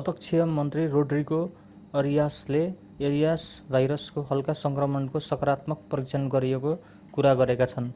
अध्यक्षीय 0.00 0.44
मन्त्री 0.44 0.86
रोड्रिगो 0.86 1.40
अरियासले 1.94 2.62
एरियास 3.00 3.44
भाइरसको 3.70 4.24
हल्का 4.30 4.54
सङ्क्रमणको 4.62 5.24
सकारात्मक 5.28 5.86
परीक्षण 5.90 6.28
गरिएको 6.28 6.74
कुरा 7.14 7.34
गरेका 7.34 7.66
छन्‌। 7.66 7.92